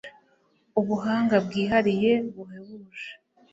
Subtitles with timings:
[0.79, 3.09] ubuhanga bwihariye buhebuje